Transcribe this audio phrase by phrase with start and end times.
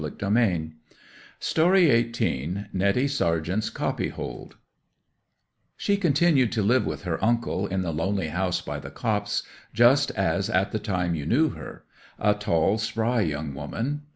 [0.01, 4.55] Day apologized, and began:— NETTY SARGENT'S COPYHOLD
[5.77, 9.43] 'She continued to live with her uncle, in the lonely house by the copse,
[9.75, 11.83] just as at the time you knew her;
[12.17, 14.01] a tall spry young woman.